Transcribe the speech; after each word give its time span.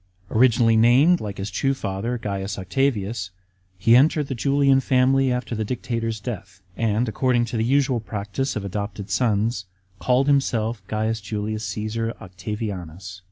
Originally 0.31 0.75
named, 0.75 1.21
like 1.21 1.37
his 1.37 1.51
true 1.51 1.75
father, 1.75 2.19
C. 2.25 2.27
Octavius,* 2.59 3.29
he 3.77 3.95
entered 3.95 4.29
the 4.29 4.33
Julian 4.33 4.79
family 4.79 5.31
after 5.31 5.53
the 5.53 5.63
dictator's 5.63 6.19
death, 6.19 6.59
and, 6.75 7.07
according 7.07 7.45
to 7.45 7.55
the 7.57 7.63
usual 7.63 7.99
practice 7.99 8.55
of 8.55 8.65
adopted 8.65 9.11
sons, 9.11 9.65
called 9.99 10.25
himself 10.25 10.77
C. 10.89 11.13
Julius 11.21 11.71
Csesar 11.71 12.15
Octavianus. 12.19 13.19